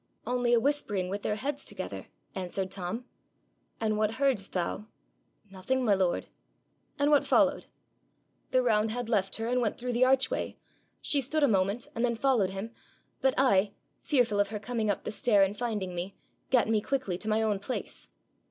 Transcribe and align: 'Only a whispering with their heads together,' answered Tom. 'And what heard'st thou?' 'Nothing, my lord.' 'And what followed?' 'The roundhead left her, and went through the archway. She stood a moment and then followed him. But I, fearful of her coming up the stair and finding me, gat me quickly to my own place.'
'Only 0.25 0.55
a 0.55 0.59
whispering 0.59 1.09
with 1.09 1.21
their 1.21 1.35
heads 1.35 1.63
together,' 1.63 2.07
answered 2.33 2.71
Tom. 2.71 3.05
'And 3.79 3.97
what 3.97 4.13
heard'st 4.13 4.51
thou?' 4.51 4.87
'Nothing, 5.51 5.85
my 5.85 5.93
lord.' 5.93 6.25
'And 6.97 7.11
what 7.11 7.23
followed?' 7.23 7.67
'The 8.49 8.63
roundhead 8.63 9.09
left 9.09 9.35
her, 9.35 9.45
and 9.47 9.61
went 9.61 9.77
through 9.77 9.93
the 9.93 10.03
archway. 10.05 10.57
She 11.01 11.21
stood 11.21 11.43
a 11.43 11.47
moment 11.47 11.87
and 11.93 12.03
then 12.03 12.15
followed 12.15 12.49
him. 12.49 12.71
But 13.21 13.35
I, 13.37 13.73
fearful 14.01 14.39
of 14.39 14.47
her 14.47 14.57
coming 14.57 14.89
up 14.89 15.03
the 15.03 15.11
stair 15.11 15.43
and 15.43 15.55
finding 15.55 15.93
me, 15.93 16.15
gat 16.49 16.67
me 16.67 16.81
quickly 16.81 17.19
to 17.19 17.29
my 17.29 17.43
own 17.43 17.59
place.' 17.59 18.07